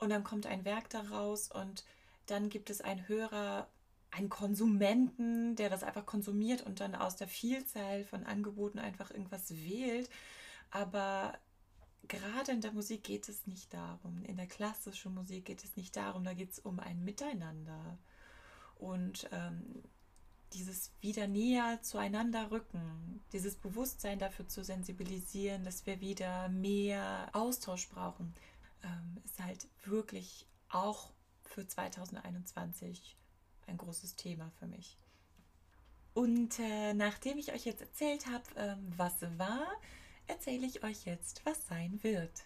und 0.00 0.10
dann 0.10 0.24
kommt 0.24 0.46
ein 0.46 0.64
Werk 0.64 0.90
daraus 0.90 1.50
und 1.50 1.84
dann 2.26 2.48
gibt 2.48 2.70
es 2.70 2.80
einen 2.80 3.06
Hörer, 3.08 3.68
einen 4.10 4.28
Konsumenten, 4.28 5.56
der 5.56 5.70
das 5.70 5.82
einfach 5.82 6.06
konsumiert 6.06 6.62
und 6.62 6.80
dann 6.80 6.94
aus 6.94 7.16
der 7.16 7.28
Vielzahl 7.28 8.04
von 8.04 8.24
Angeboten 8.24 8.78
einfach 8.78 9.10
irgendwas 9.10 9.50
wählt. 9.50 10.08
Aber 10.70 11.38
gerade 12.08 12.52
in 12.52 12.60
der 12.60 12.72
Musik 12.72 13.04
geht 13.04 13.28
es 13.28 13.46
nicht 13.46 13.72
darum. 13.72 14.24
In 14.24 14.36
der 14.36 14.46
klassischen 14.46 15.14
Musik 15.14 15.44
geht 15.44 15.62
es 15.64 15.76
nicht 15.76 15.94
darum. 15.96 16.24
Da 16.24 16.34
geht 16.34 16.52
es 16.52 16.58
um 16.58 16.80
ein 16.80 17.04
Miteinander. 17.04 17.98
Und 18.76 19.28
ähm, 19.32 19.82
dieses 20.52 20.90
wieder 21.00 21.28
näher 21.28 21.80
zueinander 21.82 22.50
rücken, 22.50 23.20
dieses 23.32 23.54
Bewusstsein 23.54 24.18
dafür 24.18 24.48
zu 24.48 24.64
sensibilisieren, 24.64 25.64
dass 25.64 25.86
wir 25.86 26.00
wieder 26.00 26.48
mehr 26.48 27.28
Austausch 27.32 27.88
brauchen, 27.88 28.34
ähm, 28.82 29.20
ist 29.24 29.40
halt 29.40 29.66
wirklich 29.84 30.46
auch 30.68 31.12
für 31.44 31.66
2021 31.66 33.16
ein 33.66 33.76
großes 33.76 34.16
Thema 34.16 34.50
für 34.58 34.66
mich. 34.66 34.96
Und 36.14 36.58
äh, 36.58 36.92
nachdem 36.94 37.38
ich 37.38 37.52
euch 37.52 37.64
jetzt 37.64 37.80
erzählt 37.80 38.26
habe, 38.26 38.44
ähm, 38.56 38.92
was 38.96 39.22
war, 39.38 39.66
erzähle 40.26 40.66
ich 40.66 40.82
euch 40.82 41.04
jetzt, 41.04 41.44
was 41.44 41.66
sein 41.66 41.98
wird. 42.02 42.44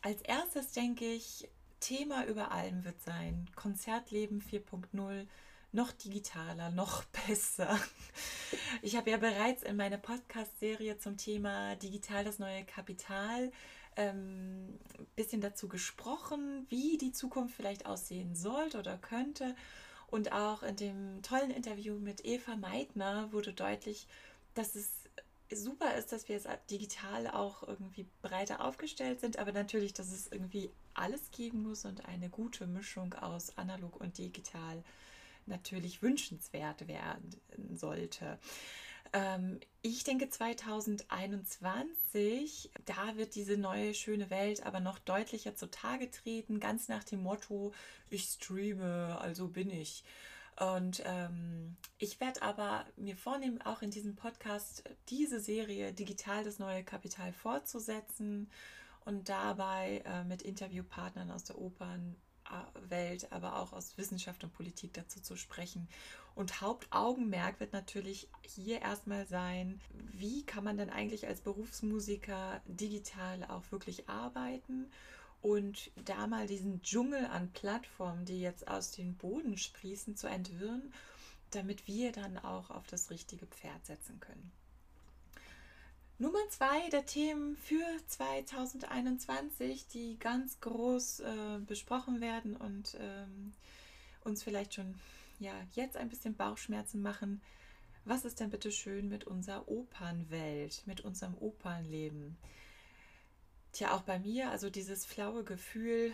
Als 0.00 0.22
erstes 0.22 0.72
denke 0.72 1.04
ich, 1.04 1.48
Thema 1.80 2.24
über 2.26 2.50
allem 2.50 2.84
wird 2.84 3.00
sein 3.02 3.48
Konzertleben 3.54 4.40
4.0, 4.40 5.26
noch 5.78 5.92
digitaler, 5.92 6.70
noch 6.70 7.04
besser. 7.28 7.78
Ich 8.82 8.96
habe 8.96 9.10
ja 9.10 9.16
bereits 9.16 9.62
in 9.62 9.76
meiner 9.76 9.96
Podcast-Serie 9.96 10.98
zum 10.98 11.16
Thema 11.16 11.76
Digital 11.76 12.24
das 12.24 12.40
neue 12.40 12.64
Kapital 12.64 13.52
ein 13.94 14.76
ähm, 14.76 14.78
bisschen 15.14 15.40
dazu 15.40 15.68
gesprochen, 15.68 16.66
wie 16.68 16.98
die 16.98 17.12
Zukunft 17.12 17.54
vielleicht 17.54 17.86
aussehen 17.86 18.34
sollte 18.34 18.78
oder 18.78 18.98
könnte. 18.98 19.54
Und 20.08 20.32
auch 20.32 20.64
in 20.64 20.74
dem 20.74 21.22
tollen 21.22 21.52
Interview 21.52 21.94
mit 21.94 22.24
Eva 22.24 22.56
Meitner 22.56 23.32
wurde 23.32 23.52
deutlich, 23.52 24.08
dass 24.54 24.74
es 24.74 24.90
super 25.52 25.94
ist, 25.94 26.10
dass 26.10 26.28
wir 26.28 26.34
jetzt 26.34 26.48
digital 26.70 27.28
auch 27.28 27.62
irgendwie 27.62 28.06
breiter 28.22 28.64
aufgestellt 28.64 29.20
sind, 29.20 29.38
aber 29.38 29.52
natürlich, 29.52 29.92
dass 29.92 30.10
es 30.10 30.26
irgendwie 30.26 30.70
alles 30.94 31.30
geben 31.30 31.62
muss 31.62 31.84
und 31.84 32.04
eine 32.06 32.28
gute 32.28 32.66
Mischung 32.66 33.14
aus 33.14 33.56
analog 33.56 34.00
und 34.00 34.18
digital 34.18 34.82
natürlich 35.48 36.02
wünschenswert 36.02 36.86
werden 36.86 37.30
sollte. 37.74 38.38
Ähm, 39.12 39.58
ich 39.82 40.04
denke 40.04 40.28
2021, 40.28 42.70
da 42.84 43.16
wird 43.16 43.34
diese 43.34 43.56
neue 43.56 43.94
schöne 43.94 44.30
Welt 44.30 44.64
aber 44.66 44.80
noch 44.80 44.98
deutlicher 44.98 45.54
zutage 45.54 46.10
treten, 46.10 46.60
ganz 46.60 46.88
nach 46.88 47.04
dem 47.04 47.22
Motto, 47.22 47.72
ich 48.10 48.24
streame, 48.24 49.18
also 49.20 49.48
bin 49.48 49.70
ich. 49.70 50.04
Und 50.58 51.02
ähm, 51.06 51.76
ich 51.98 52.20
werde 52.20 52.42
aber 52.42 52.84
mir 52.96 53.16
vornehmen, 53.16 53.62
auch 53.62 53.80
in 53.80 53.92
diesem 53.92 54.16
Podcast 54.16 54.82
diese 55.08 55.40
Serie 55.40 55.92
Digital 55.92 56.42
das 56.42 56.58
neue 56.58 56.82
Kapital 56.82 57.32
fortzusetzen 57.32 58.50
und 59.04 59.28
dabei 59.28 60.02
äh, 60.04 60.24
mit 60.24 60.42
Interviewpartnern 60.42 61.30
aus 61.30 61.44
der 61.44 61.58
Opernwelt, 62.50 63.32
aber 63.32 63.56
auch 63.60 63.72
aus 63.72 63.96
Wissenschaft 63.96 64.44
und 64.44 64.52
Politik 64.52 64.92
dazu 64.94 65.20
zu 65.20 65.36
sprechen 65.36 65.88
und 66.38 66.60
Hauptaugenmerk 66.60 67.58
wird 67.58 67.72
natürlich 67.72 68.28
hier 68.42 68.80
erstmal 68.80 69.26
sein, 69.26 69.80
wie 70.12 70.46
kann 70.46 70.62
man 70.62 70.76
denn 70.76 70.88
eigentlich 70.88 71.26
als 71.26 71.40
Berufsmusiker 71.40 72.62
digital 72.64 73.42
auch 73.48 73.64
wirklich 73.72 74.08
arbeiten 74.08 74.88
und 75.42 75.90
da 76.04 76.28
mal 76.28 76.46
diesen 76.46 76.80
Dschungel 76.80 77.26
an 77.26 77.50
Plattformen, 77.50 78.24
die 78.24 78.40
jetzt 78.40 78.68
aus 78.68 78.92
dem 78.92 79.16
Boden 79.16 79.58
sprießen, 79.58 80.14
zu 80.14 80.28
entwirren, 80.28 80.92
damit 81.50 81.88
wir 81.88 82.12
dann 82.12 82.38
auch 82.38 82.70
auf 82.70 82.86
das 82.86 83.10
richtige 83.10 83.46
Pferd 83.46 83.84
setzen 83.84 84.20
können. 84.20 84.52
Nummer 86.20 86.40
zwei 86.50 86.88
der 86.90 87.06
Themen 87.06 87.56
für 87.56 87.84
2021, 88.08 89.86
die 89.86 90.18
ganz 90.18 90.58
groß 90.58 91.20
äh, 91.20 91.58
besprochen 91.64 92.20
werden 92.20 92.56
und 92.56 92.96
ähm, 92.98 93.52
uns 94.24 94.42
vielleicht 94.42 94.74
schon 94.74 94.96
ja 95.38 95.52
jetzt 95.74 95.96
ein 95.96 96.08
bisschen 96.08 96.34
Bauchschmerzen 96.34 97.02
machen. 97.02 97.40
Was 98.04 98.24
ist 98.24 98.40
denn 98.40 98.50
bitte 98.50 98.72
schön 98.72 99.08
mit 99.08 99.28
unserer 99.28 99.68
Opernwelt, 99.68 100.82
mit 100.86 101.02
unserem 101.02 101.38
Opernleben? 101.38 102.36
Tja, 103.70 103.94
auch 103.94 104.02
bei 104.02 104.18
mir, 104.18 104.50
also 104.50 104.70
dieses 104.70 105.06
flaue 105.06 105.44
Gefühl, 105.44 106.12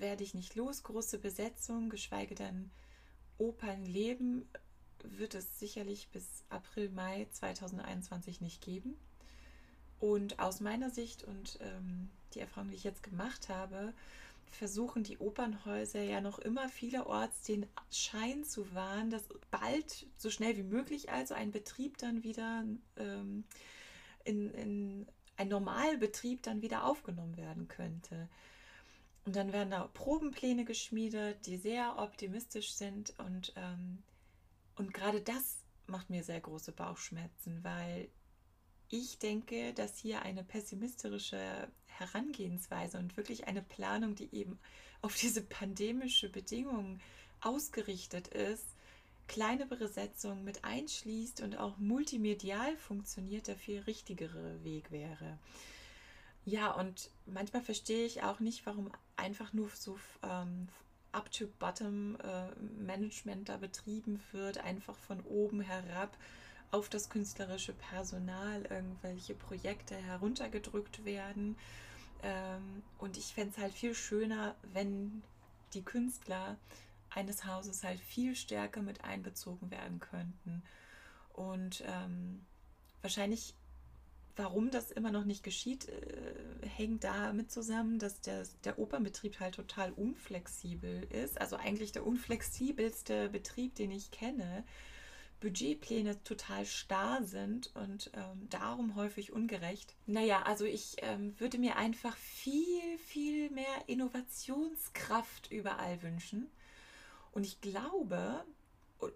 werde 0.00 0.24
ich 0.24 0.34
nicht 0.34 0.56
los, 0.56 0.82
große 0.82 1.18
Besetzung, 1.20 1.90
geschweige 1.90 2.34
denn 2.34 2.72
Opernleben 3.36 4.48
wird 5.04 5.36
es 5.36 5.60
sicherlich 5.60 6.08
bis 6.08 6.26
April, 6.48 6.88
Mai 6.90 7.28
2021 7.30 8.40
nicht 8.40 8.62
geben. 8.62 8.98
Und 10.00 10.38
aus 10.38 10.60
meiner 10.60 10.90
Sicht 10.90 11.24
und 11.24 11.58
ähm, 11.60 12.08
die 12.34 12.40
Erfahrung, 12.40 12.70
die 12.70 12.76
ich 12.76 12.84
jetzt 12.84 13.02
gemacht 13.02 13.48
habe, 13.48 13.92
versuchen 14.46 15.02
die 15.02 15.18
Opernhäuser 15.18 16.02
ja 16.02 16.20
noch 16.20 16.38
immer 16.38 16.68
vielerorts 16.68 17.42
den 17.42 17.66
Schein 17.90 18.44
zu 18.44 18.74
wahren, 18.74 19.10
dass 19.10 19.24
bald, 19.50 20.06
so 20.16 20.30
schnell 20.30 20.56
wie 20.56 20.62
möglich, 20.62 21.10
also 21.10 21.34
ein 21.34 21.50
Betrieb 21.50 21.98
dann 21.98 22.22
wieder 22.22 22.64
ähm, 22.96 23.44
in, 24.24 24.50
in 24.54 25.06
ein 25.36 25.48
Normalbetrieb 25.48 26.42
dann 26.42 26.62
wieder 26.62 26.84
aufgenommen 26.84 27.36
werden 27.36 27.68
könnte. 27.68 28.28
Und 29.24 29.36
dann 29.36 29.52
werden 29.52 29.70
da 29.70 29.88
Probenpläne 29.92 30.64
geschmiedet, 30.64 31.46
die 31.46 31.58
sehr 31.58 31.98
optimistisch 31.98 32.72
sind 32.72 33.14
und, 33.18 33.52
ähm, 33.56 34.02
und 34.76 34.94
gerade 34.94 35.20
das 35.20 35.58
macht 35.86 36.10
mir 36.10 36.24
sehr 36.24 36.40
große 36.40 36.72
Bauchschmerzen, 36.72 37.62
weil 37.62 38.08
ich 38.90 39.18
denke, 39.18 39.74
dass 39.74 39.98
hier 39.98 40.22
eine 40.22 40.42
pessimistische 40.42 41.68
Herangehensweise 41.86 42.98
und 42.98 43.16
wirklich 43.16 43.46
eine 43.46 43.62
Planung, 43.62 44.14
die 44.14 44.34
eben 44.34 44.58
auf 45.02 45.16
diese 45.16 45.42
pandemische 45.42 46.28
Bedingungen 46.28 47.00
ausgerichtet 47.40 48.28
ist, 48.28 48.66
kleine 49.26 49.66
Besetzung 49.66 50.44
mit 50.44 50.64
einschließt 50.64 51.42
und 51.42 51.58
auch 51.58 51.76
multimedial 51.78 52.76
funktioniert, 52.76 53.46
der 53.46 53.56
viel 53.56 53.80
richtigere 53.80 54.62
Weg 54.64 54.90
wäre. 54.90 55.38
Ja, 56.44 56.72
und 56.72 57.10
manchmal 57.26 57.62
verstehe 57.62 58.06
ich 58.06 58.22
auch 58.22 58.40
nicht, 58.40 58.64
warum 58.64 58.90
einfach 59.16 59.52
nur 59.52 59.68
so 59.74 59.98
ähm, 60.22 60.68
Up-to-Bottom-Management 61.12 63.42
äh, 63.42 63.52
da 63.52 63.58
betrieben 63.58 64.22
wird, 64.32 64.56
einfach 64.58 64.96
von 64.96 65.20
oben 65.22 65.60
herab 65.60 66.16
auf 66.70 66.88
das 66.88 67.08
künstlerische 67.08 67.72
Personal 67.72 68.66
irgendwelche 68.70 69.34
Projekte 69.34 69.96
heruntergedrückt 69.96 71.04
werden. 71.04 71.56
Ähm, 72.22 72.82
und 72.98 73.16
ich 73.16 73.34
fände 73.34 73.54
es 73.56 73.62
halt 73.62 73.72
viel 73.72 73.94
schöner, 73.94 74.54
wenn 74.72 75.22
die 75.74 75.82
Künstler 75.82 76.56
eines 77.10 77.44
Hauses 77.44 77.84
halt 77.84 78.00
viel 78.00 78.36
stärker 78.36 78.82
mit 78.82 79.04
einbezogen 79.04 79.70
werden 79.70 79.98
könnten. 79.98 80.62
Und 81.32 81.82
ähm, 81.86 82.44
wahrscheinlich, 83.00 83.54
warum 84.36 84.70
das 84.70 84.90
immer 84.90 85.10
noch 85.10 85.24
nicht 85.24 85.42
geschieht, 85.42 85.88
äh, 85.88 86.66
hängt 86.66 87.04
damit 87.04 87.50
zusammen, 87.50 87.98
dass 87.98 88.20
der, 88.20 88.44
der 88.64 88.78
Opernbetrieb 88.78 89.40
halt 89.40 89.54
total 89.54 89.92
unflexibel 89.92 91.04
ist. 91.04 91.40
Also 91.40 91.56
eigentlich 91.56 91.92
der 91.92 92.06
unflexibelste 92.06 93.30
Betrieb, 93.30 93.74
den 93.76 93.90
ich 93.90 94.10
kenne. 94.10 94.64
Budgetpläne 95.40 96.22
total 96.24 96.66
starr 96.66 97.22
sind 97.22 97.74
und 97.76 98.10
ähm, 98.14 98.48
darum 98.50 98.96
häufig 98.96 99.32
ungerecht. 99.32 99.94
Naja, 100.06 100.42
also 100.42 100.64
ich 100.64 100.96
ähm, 101.02 101.38
würde 101.38 101.58
mir 101.58 101.76
einfach 101.76 102.16
viel, 102.16 102.98
viel 102.98 103.50
mehr 103.50 103.84
Innovationskraft 103.86 105.50
überall 105.50 106.02
wünschen. 106.02 106.50
Und 107.32 107.44
ich 107.44 107.60
glaube, 107.60 108.44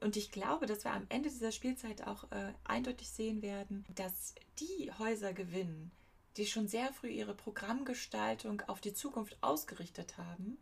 und 0.00 0.16
ich 0.16 0.30
glaube, 0.30 0.66
dass 0.66 0.84
wir 0.84 0.92
am 0.92 1.06
Ende 1.08 1.28
dieser 1.28 1.50
Spielzeit 1.50 2.06
auch 2.06 2.30
äh, 2.30 2.52
eindeutig 2.64 3.08
sehen 3.08 3.42
werden, 3.42 3.84
dass 3.94 4.34
die 4.60 4.92
Häuser 4.98 5.32
gewinnen, 5.32 5.90
die 6.36 6.46
schon 6.46 6.68
sehr 6.68 6.92
früh 6.92 7.08
ihre 7.08 7.34
Programmgestaltung 7.34 8.62
auf 8.68 8.80
die 8.80 8.94
Zukunft 8.94 9.36
ausgerichtet 9.40 10.18
haben. 10.18 10.58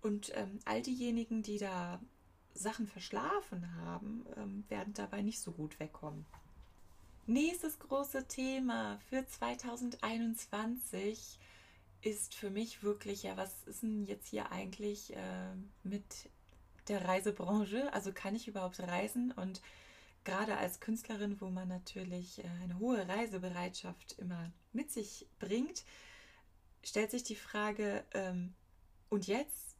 Und 0.00 0.32
ähm, 0.34 0.58
all 0.64 0.82
diejenigen, 0.82 1.42
die 1.44 1.58
da 1.58 2.00
Sachen 2.54 2.86
verschlafen 2.86 3.74
haben, 3.76 4.26
ähm, 4.36 4.64
werden 4.68 4.94
dabei 4.94 5.22
nicht 5.22 5.40
so 5.40 5.52
gut 5.52 5.80
wegkommen. 5.80 6.26
Nächstes 7.26 7.78
große 7.78 8.26
Thema 8.26 8.98
für 9.08 9.26
2021 9.26 11.38
ist 12.02 12.34
für 12.34 12.50
mich 12.50 12.82
wirklich, 12.82 13.22
ja, 13.22 13.36
was 13.36 13.62
ist 13.64 13.82
denn 13.82 14.04
jetzt 14.06 14.28
hier 14.28 14.50
eigentlich 14.50 15.14
äh, 15.14 15.54
mit 15.84 16.04
der 16.88 17.06
Reisebranche? 17.06 17.92
Also 17.92 18.12
kann 18.12 18.34
ich 18.34 18.48
überhaupt 18.48 18.80
reisen? 18.80 19.30
Und 19.32 19.62
gerade 20.24 20.56
als 20.56 20.80
Künstlerin, 20.80 21.40
wo 21.40 21.48
man 21.48 21.68
natürlich 21.68 22.42
äh, 22.42 22.48
eine 22.62 22.80
hohe 22.80 23.06
Reisebereitschaft 23.08 24.18
immer 24.18 24.50
mit 24.72 24.90
sich 24.90 25.28
bringt, 25.38 25.84
stellt 26.82 27.12
sich 27.12 27.22
die 27.22 27.36
Frage, 27.36 28.04
ähm, 28.14 28.52
und 29.12 29.26
jetzt? 29.26 29.71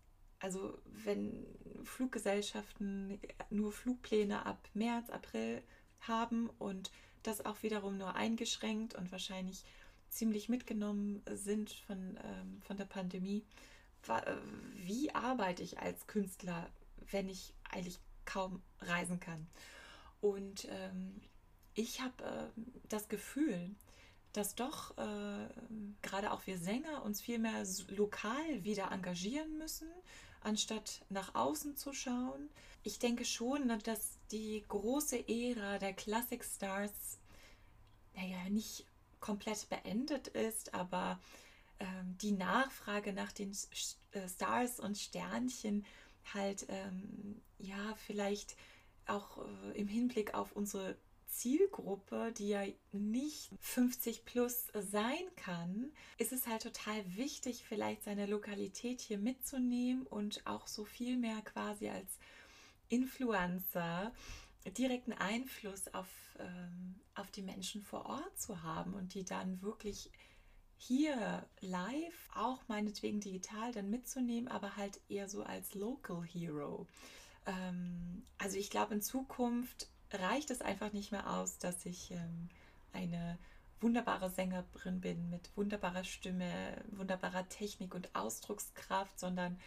Also 0.42 0.76
wenn 0.84 1.46
Fluggesellschaften 1.84 3.20
nur 3.50 3.70
Flugpläne 3.70 4.44
ab 4.44 4.68
März, 4.74 5.08
April 5.08 5.62
haben 6.00 6.50
und 6.58 6.90
das 7.22 7.46
auch 7.46 7.62
wiederum 7.62 7.96
nur 7.96 8.16
eingeschränkt 8.16 8.94
und 8.96 9.12
wahrscheinlich 9.12 9.64
ziemlich 10.08 10.48
mitgenommen 10.48 11.22
sind 11.30 11.70
von, 11.70 12.18
ähm, 12.24 12.60
von 12.62 12.76
der 12.76 12.86
Pandemie. 12.86 13.44
Äh, 14.08 14.34
wie 14.74 15.14
arbeite 15.14 15.62
ich 15.62 15.78
als 15.78 16.08
Künstler, 16.08 16.68
wenn 17.12 17.28
ich 17.28 17.54
eigentlich 17.70 18.00
kaum 18.24 18.62
reisen 18.80 19.20
kann? 19.20 19.46
Und 20.20 20.66
ähm, 20.70 21.20
ich 21.74 22.00
habe 22.00 22.24
äh, 22.24 22.60
das 22.88 23.08
Gefühl, 23.08 23.76
dass 24.32 24.54
doch 24.56 24.96
äh, 24.98 25.48
gerade 26.02 26.32
auch 26.32 26.46
wir 26.46 26.58
Sänger 26.58 27.04
uns 27.04 27.20
viel 27.20 27.38
mehr 27.38 27.64
lokal 27.88 28.64
wieder 28.64 28.90
engagieren 28.90 29.58
müssen, 29.58 29.88
anstatt 30.44 31.02
nach 31.08 31.34
außen 31.34 31.76
zu 31.76 31.92
schauen. 31.92 32.48
Ich 32.82 32.98
denke 32.98 33.24
schon, 33.24 33.68
dass 33.84 34.18
die 34.30 34.64
große 34.68 35.28
Ära 35.28 35.78
der 35.78 35.92
Classic 35.92 36.44
Stars, 36.44 37.18
naja, 38.14 38.48
nicht 38.50 38.86
komplett 39.20 39.68
beendet 39.68 40.28
ist, 40.28 40.74
aber 40.74 41.20
ähm, 41.78 42.16
die 42.20 42.32
Nachfrage 42.32 43.12
nach 43.12 43.32
den 43.32 43.56
äh, 44.12 44.28
Stars 44.28 44.80
und 44.80 44.98
Sternchen 44.98 45.84
halt, 46.34 46.66
ähm, 46.68 47.40
ja, 47.58 47.94
vielleicht 48.06 48.56
auch 49.06 49.38
äh, 49.38 49.78
im 49.78 49.88
Hinblick 49.88 50.34
auf 50.34 50.52
unsere 50.52 50.96
Zielgruppe, 51.32 52.32
die 52.36 52.48
ja 52.48 52.62
nicht 52.92 53.50
50 53.60 54.24
plus 54.24 54.66
sein 54.74 55.24
kann, 55.36 55.90
ist 56.18 56.32
es 56.32 56.46
halt 56.46 56.62
total 56.62 57.02
wichtig, 57.16 57.64
vielleicht 57.64 58.04
seine 58.04 58.26
Lokalität 58.26 59.00
hier 59.00 59.18
mitzunehmen 59.18 60.06
und 60.06 60.46
auch 60.46 60.66
so 60.66 60.84
viel 60.84 61.16
mehr 61.16 61.40
quasi 61.42 61.88
als 61.88 62.18
Influencer 62.88 64.12
direkten 64.70 65.12
Einfluss 65.12 65.92
auf, 65.92 66.08
ähm, 66.38 66.94
auf 67.14 67.30
die 67.30 67.42
Menschen 67.42 67.82
vor 67.82 68.06
Ort 68.06 68.40
zu 68.40 68.62
haben 68.62 68.94
und 68.94 69.14
die 69.14 69.24
dann 69.24 69.60
wirklich 69.62 70.10
hier 70.76 71.46
live, 71.60 72.28
auch 72.34 72.60
meinetwegen 72.68 73.20
digital, 73.20 73.72
dann 73.72 73.90
mitzunehmen, 73.90 74.48
aber 74.48 74.76
halt 74.76 75.00
eher 75.08 75.28
so 75.28 75.42
als 75.42 75.74
Local 75.74 76.22
Hero. 76.24 76.86
Ähm, 77.46 78.24
also 78.38 78.56
ich 78.56 78.70
glaube, 78.70 78.94
in 78.94 79.02
Zukunft 79.02 79.88
reicht 80.14 80.50
es 80.50 80.60
einfach 80.60 80.92
nicht 80.92 81.12
mehr 81.12 81.30
aus, 81.30 81.58
dass 81.58 81.86
ich 81.86 82.10
ähm, 82.10 82.48
eine 82.92 83.38
wunderbare 83.80 84.30
Sängerin 84.30 85.00
bin 85.00 85.28
mit 85.30 85.50
wunderbarer 85.56 86.04
Stimme, 86.04 86.50
wunderbarer 86.90 87.48
Technik 87.48 87.94
und 87.94 88.14
Ausdruckskraft, 88.14 89.18
sondern 89.18 89.58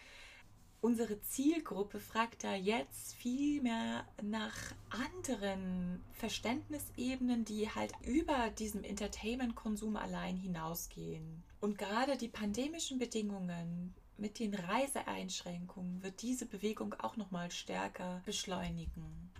unsere 0.81 1.19
Zielgruppe 1.21 1.99
fragt 1.99 2.43
da 2.43 2.55
jetzt 2.55 3.13
viel 3.15 3.61
mehr 3.61 4.05
nach 4.21 4.55
anderen 4.89 6.01
Verständnisebenen, 6.13 7.43
die 7.43 7.69
halt 7.69 7.91
über 8.05 8.49
diesem 8.51 8.83
Entertainment-Konsum 8.83 9.97
allein 9.97 10.37
hinausgehen. 10.37 11.43
Und 11.59 11.77
gerade 11.77 12.17
die 12.17 12.27
pandemischen 12.27 12.99
Bedingungen 12.99 13.93
mit 14.17 14.39
den 14.39 14.53
Reiseeinschränkungen 14.53 16.01
wird 16.03 16.21
diese 16.21 16.45
Bewegung 16.45 16.93
auch 16.99 17.17
noch 17.17 17.31
mal 17.31 17.51
stärker 17.51 18.21
beschleunigen. 18.25 19.31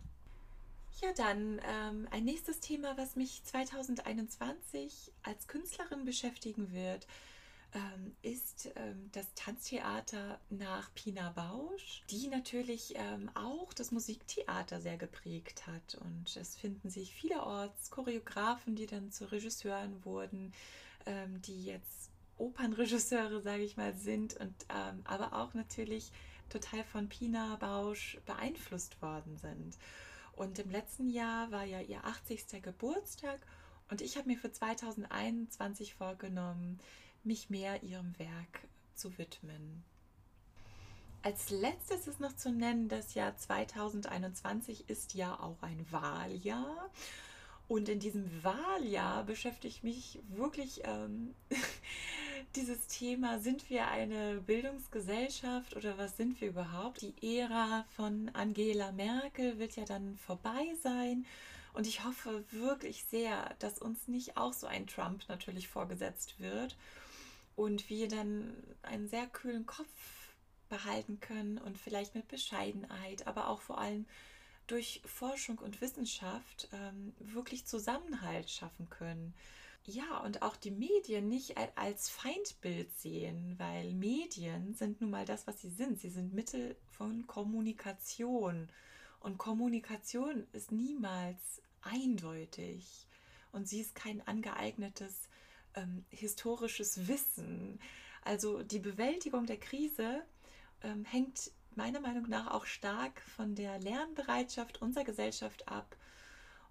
Ja, 1.02 1.12
dann 1.14 1.60
ähm, 1.68 2.08
ein 2.12 2.24
nächstes 2.24 2.62
Thema, 2.62 2.98
was 2.98 3.16
mich 3.16 3.44
2021 3.44 5.12
als 5.24 5.48
Künstlerin 5.48 6.06
beschäftigen 6.06 6.72
wird, 6.72 7.06
ähm, 7.74 8.16
ist 8.22 8.72
ähm, 8.78 9.10
das 9.12 9.34
Tanztheater 9.34 10.40
nach 10.50 10.94
Pina 10.96 11.32
Bausch, 11.32 12.04
die 12.10 12.30
natürlich 12.30 12.94
ähm, 12.96 13.30
auch 13.34 13.74
das 13.74 13.92
Musiktheater 13.92 14.80
sehr 14.80 14.98
geprägt 14.98 15.68
hat. 15.68 15.96
Und 15.96 16.34
es 16.38 16.56
finden 16.56 16.90
sich 16.90 17.14
vielerorts 17.14 17.92
Choreografen, 17.92 18.76
die 18.76 18.86
dann 18.86 19.12
zu 19.12 19.30
Regisseuren 19.30 20.06
wurden, 20.06 20.54
ähm, 21.06 21.42
die 21.42 21.66
jetzt 21.66 22.10
Opernregisseure, 22.38 23.42
sage 23.42 23.64
ich 23.64 23.76
mal, 23.76 23.94
sind 23.96 24.38
und 24.38 24.56
ähm, 24.70 25.02
aber 25.04 25.34
auch 25.34 25.54
natürlich 25.54 26.12
total 26.50 26.84
von 26.86 27.10
Pina 27.10 27.58
Bausch 27.58 28.18
beeinflusst 28.26 29.02
worden 29.02 29.38
sind. 29.38 29.78
Und 30.36 30.60
im 30.60 30.70
letzten 30.70 31.10
Jahr 31.10 31.50
war 31.52 31.64
ja 31.64 31.80
ihr 31.80 32.04
80. 32.04 32.62
Geburtstag 32.62 33.40
und 33.90 34.02
ich 34.02 34.18
habe 34.18 34.28
mir 34.28 34.38
für 34.38 34.52
2021 34.52 35.94
vorgenommen, 35.96 36.80
mich 37.24 37.50
mehr 37.50 37.84
ihrem 37.84 38.18
Werk 38.20 38.68
zu 38.96 39.18
widmen. 39.18 39.84
Als 41.22 41.50
letztes 41.50 42.08
ist 42.08 42.20
noch 42.20 42.36
zu 42.36 42.52
nennen, 42.52 42.88
das 42.88 43.16
Jahr 43.16 43.36
2021 43.36 44.90
ist 44.90 45.14
ja 45.16 45.40
auch 45.40 45.64
ein 45.64 45.92
Wahljahr. 45.92 46.92
Und 47.68 47.90
in 47.90 48.00
diesem 48.00 48.44
Wahljahr 48.44 49.24
beschäftigt 49.24 49.84
mich 49.84 50.20
wirklich 50.30 50.82
ähm, 50.84 51.34
dieses 52.56 52.88
Thema, 52.88 53.40
sind 53.40 53.70
wir 53.70 53.88
eine 53.88 54.42
Bildungsgesellschaft 54.42 55.76
oder 55.76 55.98
was 55.98 56.16
sind 56.16 56.40
wir 56.40 56.50
überhaupt? 56.50 57.02
Die 57.02 57.38
Ära 57.40 57.86
von 57.96 58.30
Angela 58.34 58.92
Merkel 58.94 59.60
wird 59.60 59.76
ja 59.76 59.84
dann 59.84 60.18
vorbei 60.18 60.74
sein. 60.82 61.26
Und 61.74 61.86
ich 61.86 62.06
hoffe 62.06 62.46
wirklich 62.52 63.04
sehr, 63.06 63.54
dass 63.60 63.80
uns 63.80 64.08
nicht 64.08 64.38
auch 64.38 64.54
so 64.54 64.68
ein 64.68 64.88
Trump 64.88 65.28
natürlich 65.28 65.68
vorgesetzt 65.68 66.40
wird 66.40 66.78
und 67.58 67.90
wir 67.90 68.08
dann 68.08 68.54
einen 68.84 69.10
sehr 69.10 69.28
kühlen 69.28 69.66
Kopf 69.66 69.90
behalten 70.70 71.20
können 71.20 71.58
und 71.58 71.78
vielleicht 71.78 72.16
mit 72.16 72.28
Bescheidenheit, 72.30 73.28
aber 73.28 73.50
auch 73.50 73.62
vor 73.62 73.80
allem 73.80 74.06
durch 74.68 75.02
Forschung 75.06 75.60
und 75.60 75.82
Wissenschaft 75.82 76.70
ähm, 76.72 77.14
wirklich 77.20 77.66
Zusammenhalt 77.66 78.50
schaffen 78.50 78.90
können 78.90 79.34
ja, 79.88 80.18
und 80.24 80.42
auch 80.42 80.56
die 80.56 80.72
Medien 80.72 81.28
nicht 81.28 81.58
als 81.76 82.10
Feindbild 82.10 82.92
sehen, 82.98 83.54
weil 83.58 83.94
Medien 83.94 84.74
sind 84.74 85.00
nun 85.00 85.12
mal 85.12 85.26
das, 85.26 85.46
was 85.46 85.62
sie 85.62 85.70
sind. 85.70 86.00
Sie 86.00 86.10
sind 86.10 86.34
Mittel 86.34 86.76
von 86.90 87.28
Kommunikation. 87.28 88.70
Und 89.20 89.38
Kommunikation 89.38 90.48
ist 90.54 90.72
niemals 90.72 91.62
eindeutig. 91.82 93.08
Und 93.52 93.68
sie 93.68 93.80
ist 93.80 93.94
kein 93.94 94.26
angeeignetes 94.28 95.30
ähm, 95.76 96.04
historisches 96.10 97.08
Wissen. 97.08 97.80
Also 98.24 98.64
die 98.64 98.80
Bewältigung 98.80 99.46
der 99.46 99.60
Krise 99.60 100.24
ähm, 100.82 101.06
hängt 101.06 101.52
meiner 101.76 102.00
Meinung 102.00 102.28
nach 102.28 102.52
auch 102.52 102.66
stark 102.66 103.22
von 103.22 103.54
der 103.54 103.80
Lernbereitschaft 103.80 104.82
unserer 104.82 105.04
Gesellschaft 105.04 105.68
ab 105.68 105.96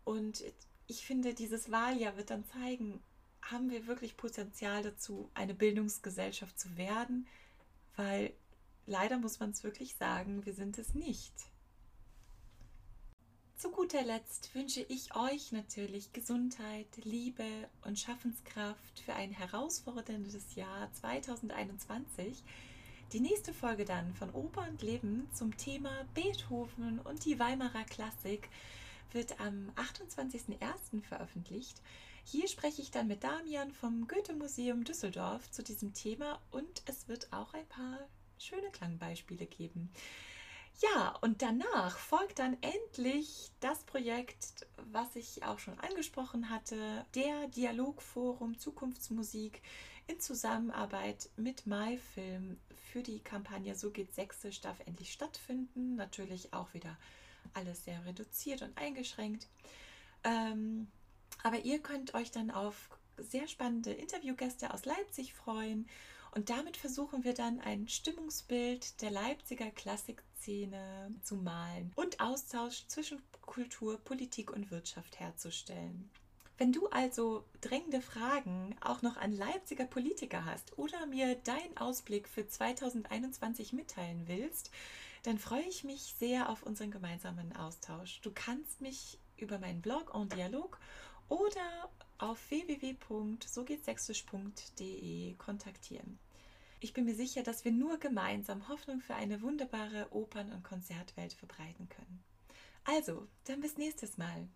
Und 0.05 0.43
ich 0.87 1.07
finde, 1.07 1.35
dieses 1.35 1.71
Wahljahr 1.71 2.17
wird 2.17 2.31
dann 2.31 2.45
zeigen, 2.47 3.03
haben 3.43 3.71
wir 3.71 3.87
wirklich 3.87 4.17
Potenzial 4.17 4.83
dazu, 4.83 5.31
eine 5.35 5.55
Bildungsgesellschaft 5.55 6.59
zu 6.59 6.77
werden, 6.77 7.27
weil 7.97 8.33
leider 8.87 9.19
muss 9.19 9.41
man 9.41 9.51
es 9.51 9.65
wirklich 9.65 9.97
sagen, 9.97 10.45
wir 10.47 10.55
sind 10.55 10.79
es 10.79 10.95
nicht. 10.95 11.33
Zu 13.57 13.71
guter 13.71 14.03
Letzt 14.03 14.55
wünsche 14.55 14.83
ich 14.83 15.15
euch 15.15 15.53
natürlich 15.53 16.13
Gesundheit, 16.13 16.89
Liebe 17.05 17.47
und 17.85 17.99
Schaffenskraft 17.99 19.01
für 19.01 19.15
ein 19.15 19.31
herausforderndes 19.31 20.55
Jahr 20.55 20.93
2021. 20.93 22.43
Die 23.13 23.21
nächste 23.21 23.55
Folge 23.55 23.85
dann 23.85 24.13
von 24.15 24.31
Oper 24.35 24.67
und 24.69 24.83
Leben 24.83 25.29
zum 25.33 25.57
Thema 25.57 26.05
Beethoven 26.15 26.99
und 26.99 27.25
die 27.25 27.39
Weimarer 27.39 27.85
Klassik 27.85 28.51
wird 29.13 29.41
am 29.41 29.71
28.01. 29.77 31.03
veröffentlicht. 31.03 31.81
Hier 32.25 32.49
spreche 32.49 32.83
ich 32.83 32.91
dann 32.91 33.07
mit 33.07 33.23
Damian 33.23 33.71
vom 33.71 34.09
Goethe-Museum 34.09 34.85
Düsseldorf 34.85 35.51
zu 35.51 35.63
diesem 35.63 35.93
Thema 35.93 36.41
und 36.51 36.83
es 36.87 37.07
wird 37.07 37.33
auch 37.33 37.53
ein 37.55 37.67
paar 37.67 37.99
schöne 38.39 38.71
Klangbeispiele 38.71 39.47
geben. 39.47 39.91
Ja, 40.81 41.17
und 41.21 41.43
danach 41.43 41.99
folgt 41.99 42.41
dann 42.41 42.57
endlich 42.61 43.51
das 43.61 43.85
Projekt, 43.85 44.67
was 44.91 45.15
ich 45.15 45.45
auch 45.45 45.59
schon 45.59 45.79
angesprochen 45.79 46.51
hatte, 46.51 47.05
der 47.15 47.47
Dialogforum 47.49 48.59
Zukunftsmusik 48.59 49.63
in 50.07 50.19
Zusammenarbeit 50.19 51.31
mit 51.37 51.67
MyFilm 51.67 52.59
für 52.91 53.03
die 53.03 53.21
Kampagne 53.21 53.75
So 53.75 53.91
geht 53.91 54.15
Sächsisch 54.15 54.61
darf 54.61 54.81
endlich 54.81 55.13
stattfinden. 55.13 55.95
Natürlich 55.95 56.53
auch 56.53 56.75
wieder 56.75 56.97
alles 57.53 57.85
sehr 57.85 58.05
reduziert 58.05 58.63
und 58.63 58.77
eingeschränkt. 58.79 59.49
Ähm, 60.25 60.89
aber 61.43 61.59
ihr 61.61 61.81
könnt 61.81 62.15
euch 62.15 62.31
dann 62.31 62.51
auf 62.51 62.89
sehr 63.19 63.47
spannende 63.49 63.93
Interviewgäste 63.93 64.73
aus 64.73 64.85
Leipzig 64.85 65.35
freuen. 65.35 65.87
Und 66.33 66.51
damit 66.51 66.77
versuchen 66.77 67.23
wir 67.23 67.35
dann 67.35 67.61
ein 67.61 67.89
Stimmungsbild 67.89 69.01
der 69.03 69.11
Leipziger 69.11 69.71
Klassikszene 69.71 71.15
zu 71.23 71.37
malen 71.37 71.93
und 71.95 72.19
Austausch 72.21 72.87
zwischen 72.89 73.23
Kultur, 73.41 73.99
Politik 73.99 74.51
und 74.51 74.71
Wirtschaft 74.71 75.21
herzustellen. 75.21 76.11
Wenn 76.57 76.73
du 76.73 76.87
also 76.89 77.45
drängende 77.61 78.01
Fragen 78.01 78.77
auch 78.81 79.03
noch 79.03 79.17
an 79.17 79.33
Leipziger 79.33 79.87
Politiker 79.87 80.45
hast 80.45 80.79
oder 80.79 81.07
mir 81.07 81.35
deinen 81.37 81.77
Ausblick 81.77 82.29
für 82.29 82.47
2021 82.47 83.73
mitteilen 83.73 84.23
willst, 84.27 84.71
dann 85.25 85.39
freue 85.39 85.67
ich 85.67 85.83
mich 85.85 86.15
sehr 86.19 86.51
auf 86.51 86.63
unseren 86.63 86.91
gemeinsamen 86.91 87.57
Austausch. 87.57 88.21
Du 88.21 88.31
kannst 88.31 88.83
mich 88.83 89.19
über 89.39 89.59
meinen 89.59 89.81
Blog 89.81 90.15
en 90.15 90.29
Dialog 90.29 90.79
oder 91.29 91.89
auf 92.19 92.51
www.sogehtsächsisch.de 92.51 95.35
kontaktieren. 95.35 96.19
Ich 96.81 96.93
bin 96.93 97.07
mir 97.07 97.15
sicher, 97.15 97.43
dass 97.43 97.65
wir 97.65 97.73
nur 97.73 97.97
gemeinsam 97.99 98.69
Hoffnung 98.69 99.01
für 99.01 99.15
eine 99.15 99.41
wunderbare 99.41 100.13
Opern- 100.13 100.53
und 100.53 100.63
Konzertwelt 100.63 101.33
verbreiten 101.33 101.89
können. 101.89 102.23
Also, 102.85 103.27
dann 103.45 103.63
bis 103.63 103.79
nächstes 103.79 104.19
Mal. 104.19 104.47